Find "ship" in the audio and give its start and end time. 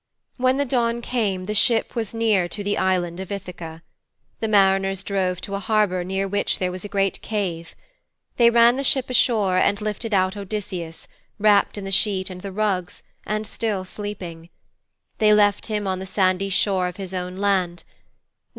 1.53-1.93, 8.83-9.11